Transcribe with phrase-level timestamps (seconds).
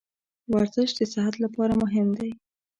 [0.53, 2.31] ورزش د صحت لپاره مهم دی.